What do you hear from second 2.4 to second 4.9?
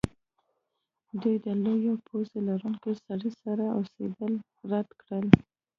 لرونکي سړي سره اوسیدل رد